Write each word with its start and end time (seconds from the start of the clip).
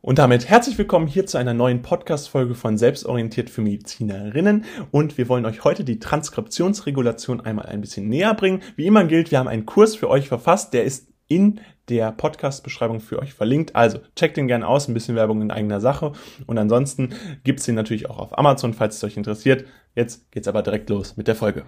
Und 0.00 0.20
damit 0.20 0.48
herzlich 0.48 0.78
willkommen 0.78 1.08
hier 1.08 1.26
zu 1.26 1.38
einer 1.38 1.54
neuen 1.54 1.82
Podcast-Folge 1.82 2.54
von 2.54 2.78
Selbstorientiert 2.78 3.50
für 3.50 3.62
Medizinerinnen. 3.62 4.64
Und 4.92 5.18
wir 5.18 5.28
wollen 5.28 5.44
euch 5.44 5.64
heute 5.64 5.82
die 5.82 5.98
Transkriptionsregulation 5.98 7.40
einmal 7.40 7.66
ein 7.66 7.80
bisschen 7.80 8.08
näher 8.08 8.32
bringen. 8.34 8.62
Wie 8.76 8.86
immer 8.86 9.04
gilt, 9.04 9.32
wir 9.32 9.40
haben 9.40 9.48
einen 9.48 9.66
Kurs 9.66 9.96
für 9.96 10.08
euch 10.08 10.28
verfasst, 10.28 10.72
der 10.72 10.84
ist 10.84 11.08
in 11.26 11.60
der 11.88 12.12
Podcast-Beschreibung 12.12 13.00
für 13.00 13.18
euch 13.18 13.34
verlinkt. 13.34 13.74
Also 13.74 13.98
checkt 14.14 14.36
den 14.36 14.46
gerne 14.46 14.68
aus, 14.68 14.86
ein 14.86 14.94
bisschen 14.94 15.16
Werbung 15.16 15.42
in 15.42 15.50
eigener 15.50 15.80
Sache. 15.80 16.12
Und 16.46 16.58
ansonsten 16.58 17.14
gibt's 17.42 17.64
den 17.64 17.74
natürlich 17.74 18.08
auch 18.08 18.18
auf 18.18 18.38
Amazon, 18.38 18.74
falls 18.74 18.96
es 18.96 19.04
euch 19.04 19.16
interessiert. 19.16 19.64
Jetzt 19.96 20.30
geht's 20.30 20.48
aber 20.48 20.62
direkt 20.62 20.90
los 20.90 21.16
mit 21.16 21.26
der 21.26 21.34
Folge. 21.34 21.64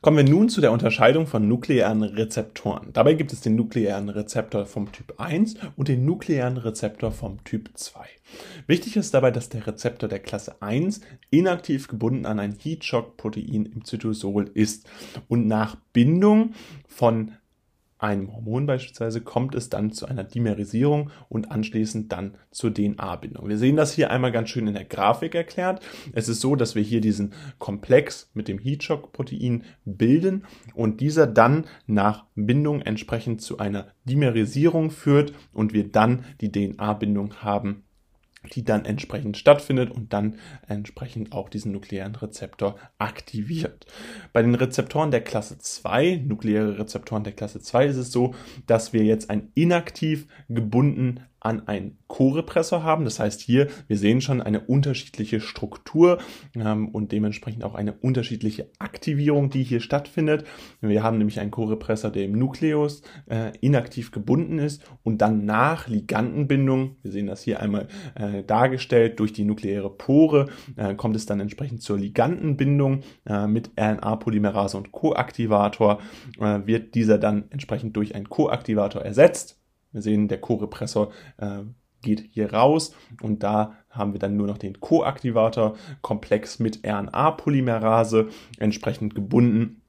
Kommen 0.00 0.16
wir 0.16 0.24
nun 0.24 0.48
zu 0.48 0.60
der 0.60 0.72
Unterscheidung 0.72 1.26
von 1.26 1.46
nuklearen 1.46 2.02
Rezeptoren. 2.02 2.92
Dabei 2.92 3.14
gibt 3.14 3.32
es 3.32 3.40
den 3.40 3.56
nuklearen 3.56 4.08
Rezeptor 4.08 4.66
vom 4.66 4.92
Typ 4.92 5.14
1 5.18 5.56
und 5.76 5.88
den 5.88 6.04
nuklearen 6.04 6.56
Rezeptor 6.56 7.12
vom 7.12 7.42
Typ 7.44 7.70
2. 7.74 8.00
Wichtig 8.66 8.96
ist 8.96 9.14
dabei, 9.14 9.30
dass 9.30 9.48
der 9.48 9.66
Rezeptor 9.66 10.08
der 10.08 10.20
Klasse 10.20 10.60
1 10.62 11.00
inaktiv 11.30 11.88
gebunden 11.88 12.26
an 12.26 12.38
ein 12.38 12.56
Heat-Shock-Protein 12.56 13.66
im 13.66 13.84
Zytosol 13.84 14.50
ist 14.54 14.88
und 15.28 15.46
nach 15.46 15.76
Bindung 15.92 16.52
von 16.86 17.32
einem 18.00 18.32
Hormon 18.34 18.66
beispielsweise 18.66 19.20
kommt 19.20 19.54
es 19.54 19.68
dann 19.68 19.92
zu 19.92 20.06
einer 20.06 20.24
Dimerisierung 20.24 21.10
und 21.28 21.52
anschließend 21.52 22.10
dann 22.10 22.34
zur 22.50 22.72
DNA-Bindung. 22.72 23.48
Wir 23.48 23.58
sehen 23.58 23.76
das 23.76 23.92
hier 23.92 24.10
einmal 24.10 24.32
ganz 24.32 24.48
schön 24.48 24.66
in 24.66 24.74
der 24.74 24.84
Grafik 24.84 25.34
erklärt. 25.34 25.82
Es 26.12 26.28
ist 26.28 26.40
so, 26.40 26.56
dass 26.56 26.74
wir 26.74 26.82
hier 26.82 27.00
diesen 27.00 27.34
Komplex 27.58 28.30
mit 28.34 28.48
dem 28.48 28.58
Heatshock-Protein 28.58 29.64
bilden 29.84 30.44
und 30.74 31.00
dieser 31.00 31.26
dann 31.26 31.66
nach 31.86 32.24
Bindung 32.34 32.80
entsprechend 32.80 33.42
zu 33.42 33.58
einer 33.58 33.88
Dimerisierung 34.04 34.90
führt 34.90 35.32
und 35.52 35.72
wir 35.72 35.90
dann 35.90 36.24
die 36.40 36.50
DNA-Bindung 36.50 37.42
haben 37.42 37.84
die 38.54 38.64
dann 38.64 38.84
entsprechend 38.84 39.36
stattfindet 39.36 39.90
und 39.90 40.12
dann 40.12 40.38
entsprechend 40.66 41.32
auch 41.32 41.48
diesen 41.48 41.72
nuklearen 41.72 42.14
Rezeptor 42.14 42.76
aktiviert. 42.98 43.86
Bei 44.32 44.42
den 44.42 44.54
Rezeptoren 44.54 45.10
der 45.10 45.22
Klasse 45.22 45.58
2, 45.58 46.22
nukleare 46.26 46.78
Rezeptoren 46.78 47.24
der 47.24 47.34
Klasse 47.34 47.60
2, 47.60 47.86
ist 47.86 47.96
es 47.96 48.12
so, 48.12 48.34
dass 48.66 48.92
wir 48.92 49.04
jetzt 49.04 49.28
ein 49.30 49.50
inaktiv 49.54 50.26
gebunden 50.48 51.20
an 51.40 51.66
einen 51.66 51.98
Co-Repressor 52.06 52.82
haben. 52.82 53.04
Das 53.04 53.18
heißt 53.18 53.40
hier, 53.40 53.68
wir 53.88 53.96
sehen 53.96 54.20
schon 54.20 54.40
eine 54.40 54.60
unterschiedliche 54.60 55.40
Struktur 55.40 56.18
ähm, 56.54 56.88
und 56.88 57.12
dementsprechend 57.12 57.64
auch 57.64 57.74
eine 57.74 57.94
unterschiedliche 57.94 58.70
Aktivierung, 58.78 59.50
die 59.50 59.62
hier 59.62 59.80
stattfindet. 59.80 60.44
Wir 60.80 61.02
haben 61.02 61.18
nämlich 61.18 61.40
einen 61.40 61.50
Co-Repressor, 61.50 62.10
der 62.10 62.24
im 62.24 62.32
Nukleus 62.32 63.02
äh, 63.26 63.52
inaktiv 63.60 64.10
gebunden 64.10 64.58
ist 64.58 64.82
und 65.02 65.22
dann 65.22 65.44
nach 65.44 65.88
Ligandenbindung, 65.88 66.96
wir 67.02 67.12
sehen 67.12 67.26
das 67.26 67.42
hier 67.42 67.60
einmal 67.60 67.88
äh, 68.14 68.42
dargestellt, 68.44 69.18
durch 69.20 69.32
die 69.32 69.44
nukleäre 69.44 69.90
Pore 69.90 70.48
äh, 70.76 70.94
kommt 70.94 71.16
es 71.16 71.26
dann 71.26 71.40
entsprechend 71.40 71.82
zur 71.82 71.98
Ligandenbindung 71.98 73.00
äh, 73.26 73.46
mit 73.46 73.70
RNA-Polymerase 73.78 74.76
und 74.76 74.92
Koaktivator, 74.92 76.00
äh, 76.38 76.60
wird 76.66 76.94
dieser 76.94 77.18
dann 77.18 77.44
entsprechend 77.50 77.96
durch 77.96 78.14
einen 78.14 78.28
Koaktivator 78.28 79.02
ersetzt 79.02 79.59
wir 79.92 80.02
sehen, 80.02 80.28
der 80.28 80.40
Co-Repressor 80.40 81.10
äh, 81.38 81.60
geht 82.02 82.28
hier 82.32 82.52
raus 82.52 82.94
und 83.22 83.42
da 83.42 83.74
haben 83.90 84.12
wir 84.12 84.20
dann 84.20 84.36
nur 84.36 84.46
noch 84.46 84.58
den 84.58 84.80
Co-Aktivator-Komplex 84.80 86.58
mit 86.58 86.84
RNA-Polymerase 86.84 88.28
entsprechend 88.58 89.14
gebunden. 89.14 89.82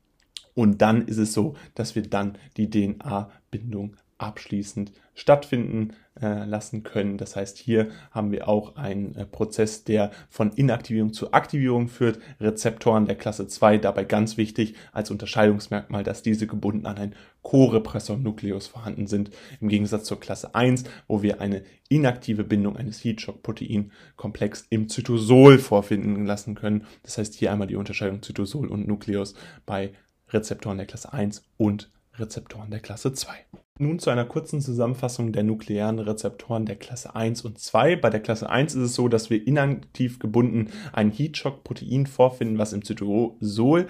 Und 0.53 0.81
dann 0.81 1.07
ist 1.07 1.17
es 1.17 1.33
so, 1.33 1.55
dass 1.75 1.95
wir 1.95 2.01
dann 2.01 2.37
die 2.57 2.69
DNA-Bindung 2.69 3.95
abschließend 4.21 4.91
stattfinden 5.13 5.93
äh, 6.21 6.45
lassen 6.45 6.83
können. 6.83 7.17
Das 7.17 7.35
heißt, 7.35 7.57
hier 7.57 7.89
haben 8.11 8.31
wir 8.31 8.47
auch 8.47 8.75
einen 8.75 9.15
äh, 9.15 9.25
Prozess, 9.25 9.83
der 9.83 10.11
von 10.29 10.51
Inaktivierung 10.51 11.13
zu 11.13 11.33
Aktivierung 11.33 11.89
führt. 11.89 12.19
Rezeptoren 12.39 13.05
der 13.05 13.15
Klasse 13.15 13.47
2 13.47 13.77
dabei 13.77 14.03
ganz 14.03 14.37
wichtig 14.37 14.75
als 14.93 15.11
Unterscheidungsmerkmal, 15.11 16.03
dass 16.03 16.21
diese 16.21 16.47
gebunden 16.47 16.85
an 16.85 16.97
ein 16.97 17.15
Co-Repressor-Nukleus 17.41 18.67
vorhanden 18.67 19.07
sind, 19.07 19.31
im 19.59 19.67
Gegensatz 19.67 20.05
zur 20.05 20.19
Klasse 20.19 20.55
1, 20.55 20.85
wo 21.07 21.21
wir 21.21 21.41
eine 21.41 21.63
inaktive 21.89 22.43
Bindung 22.43 22.77
eines 22.77 23.03
Heatshock-Protein-Komplex 23.03 24.67
im 24.69 24.87
Zytosol 24.87 25.59
vorfinden 25.59 26.25
lassen 26.25 26.55
können. 26.55 26.85
Das 27.03 27.17
heißt, 27.17 27.33
hier 27.33 27.51
einmal 27.51 27.67
die 27.67 27.75
Unterscheidung 27.75 28.21
Zytosol 28.21 28.67
und 28.67 28.87
Nukleus 28.87 29.33
bei 29.65 29.93
Rezeptoren 30.29 30.77
der 30.77 30.87
Klasse 30.87 31.11
1 31.11 31.43
und 31.57 31.91
Rezeptoren 32.17 32.71
der 32.71 32.79
Klasse 32.79 33.13
2. 33.13 33.33
Nun 33.81 33.97
zu 33.97 34.11
einer 34.11 34.25
kurzen 34.25 34.61
Zusammenfassung 34.61 35.31
der 35.31 35.41
nuklearen 35.41 35.97
Rezeptoren 35.97 36.67
der 36.67 36.75
Klasse 36.75 37.15
1 37.15 37.43
und 37.45 37.57
2. 37.57 37.95
Bei 37.95 38.11
der 38.11 38.19
Klasse 38.19 38.47
1 38.47 38.75
ist 38.75 38.81
es 38.83 38.93
so, 38.93 39.07
dass 39.07 39.31
wir 39.31 39.47
inaktiv 39.47 40.19
gebunden 40.19 40.69
ein 40.93 41.09
Heatshock-Protein 41.09 42.05
vorfinden, 42.05 42.59
was 42.59 42.73
im 42.73 42.85
Zytosol 42.85 43.87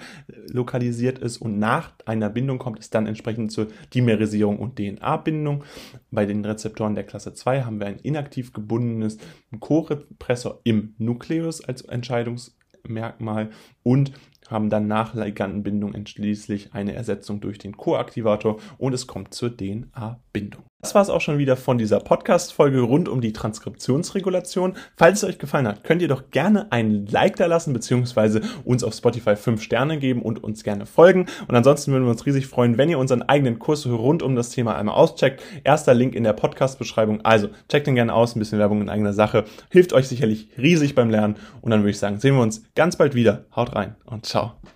lokalisiert 0.50 1.18
ist 1.18 1.36
und 1.36 1.58
nach 1.58 1.92
einer 2.06 2.30
Bindung 2.30 2.58
kommt 2.58 2.78
es 2.78 2.88
dann 2.88 3.06
entsprechend 3.06 3.52
zur 3.52 3.66
Dimerisierung 3.92 4.60
und 4.60 4.76
DNA-Bindung. 4.76 5.62
Bei 6.10 6.24
den 6.24 6.42
Rezeptoren 6.42 6.94
der 6.94 7.04
Klasse 7.04 7.34
2 7.34 7.64
haben 7.64 7.78
wir 7.78 7.86
ein 7.86 7.98
inaktiv 7.98 8.54
gebundenes 8.54 9.18
Co-Repressor 9.60 10.60
im 10.64 10.94
Nukleus 10.96 11.62
als 11.62 11.82
Entscheidungsmerkmal 11.82 13.50
und 13.82 14.12
haben 14.48 14.70
dann 14.70 14.86
nach 14.86 15.14
Ligandenbindung 15.14 15.94
entschließlich 15.94 16.74
eine 16.74 16.94
Ersetzung 16.94 17.40
durch 17.40 17.58
den 17.58 17.76
Koaktivator 17.76 18.58
und 18.78 18.92
es 18.92 19.06
kommt 19.06 19.34
zur 19.34 19.56
DNA-Bindung. 19.56 20.62
Das 20.82 20.96
war 20.96 21.02
es 21.02 21.10
auch 21.10 21.20
schon 21.20 21.38
wieder 21.38 21.56
von 21.56 21.78
dieser 21.78 22.00
Podcast-Folge 22.00 22.80
rund 22.80 23.08
um 23.08 23.20
die 23.20 23.32
Transkriptionsregulation. 23.32 24.74
Falls 24.96 25.22
es 25.22 25.28
euch 25.28 25.38
gefallen 25.38 25.68
hat, 25.68 25.84
könnt 25.84 26.02
ihr 26.02 26.08
doch 26.08 26.32
gerne 26.32 26.72
ein 26.72 27.06
Like 27.06 27.36
da 27.36 27.46
lassen, 27.46 27.72
beziehungsweise 27.72 28.40
uns 28.64 28.82
auf 28.82 28.92
Spotify 28.92 29.36
5 29.36 29.62
Sterne 29.62 29.98
geben 29.98 30.22
und 30.22 30.42
uns 30.42 30.64
gerne 30.64 30.84
folgen. 30.84 31.26
Und 31.46 31.54
ansonsten 31.54 31.92
würden 31.92 32.02
wir 32.02 32.10
uns 32.10 32.26
riesig 32.26 32.48
freuen, 32.48 32.78
wenn 32.78 32.88
ihr 32.88 32.98
unseren 32.98 33.22
eigenen 33.22 33.60
Kurs 33.60 33.86
rund 33.86 34.24
um 34.24 34.34
das 34.34 34.50
Thema 34.50 34.74
einmal 34.74 34.96
auscheckt. 34.96 35.40
Erster 35.62 35.94
Link 35.94 36.16
in 36.16 36.24
der 36.24 36.32
Podcast-Beschreibung. 36.32 37.20
Also 37.24 37.50
checkt 37.68 37.86
den 37.86 37.94
gerne 37.94 38.12
aus, 38.12 38.34
ein 38.34 38.40
bisschen 38.40 38.58
Werbung 38.58 38.80
in 38.80 38.88
eigener 38.88 39.12
Sache. 39.12 39.44
Hilft 39.70 39.92
euch 39.92 40.08
sicherlich 40.08 40.48
riesig 40.58 40.96
beim 40.96 41.10
Lernen. 41.10 41.36
Und 41.60 41.70
dann 41.70 41.82
würde 41.82 41.90
ich 41.90 41.98
sagen, 42.00 42.18
sehen 42.18 42.34
wir 42.34 42.42
uns 42.42 42.64
ganz 42.74 42.96
bald 42.96 43.14
wieder. 43.14 43.44
Haut 43.54 43.76
rein 43.76 43.94
und 44.04 44.26
ciao. 44.26 44.41
well 44.42 44.58